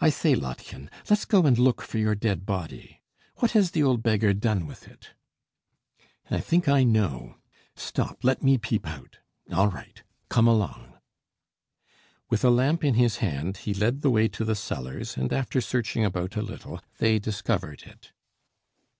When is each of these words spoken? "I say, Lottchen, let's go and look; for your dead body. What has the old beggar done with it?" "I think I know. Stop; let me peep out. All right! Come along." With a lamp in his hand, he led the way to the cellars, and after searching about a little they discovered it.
"I 0.00 0.10
say, 0.10 0.34
Lottchen, 0.34 0.90
let's 1.08 1.24
go 1.24 1.46
and 1.46 1.56
look; 1.56 1.80
for 1.80 1.98
your 1.98 2.16
dead 2.16 2.44
body. 2.44 3.02
What 3.36 3.52
has 3.52 3.70
the 3.70 3.84
old 3.84 4.02
beggar 4.02 4.34
done 4.34 4.66
with 4.66 4.88
it?" 4.88 5.10
"I 6.28 6.40
think 6.40 6.66
I 6.68 6.82
know. 6.82 7.36
Stop; 7.76 8.24
let 8.24 8.42
me 8.42 8.58
peep 8.58 8.84
out. 8.84 9.18
All 9.52 9.68
right! 9.68 10.02
Come 10.28 10.48
along." 10.48 10.94
With 12.28 12.44
a 12.44 12.50
lamp 12.50 12.82
in 12.82 12.94
his 12.94 13.18
hand, 13.18 13.58
he 13.58 13.72
led 13.72 14.00
the 14.02 14.10
way 14.10 14.26
to 14.26 14.44
the 14.44 14.56
cellars, 14.56 15.16
and 15.16 15.32
after 15.32 15.60
searching 15.60 16.04
about 16.04 16.34
a 16.34 16.42
little 16.42 16.80
they 16.98 17.20
discovered 17.20 17.82
it. 17.86 18.10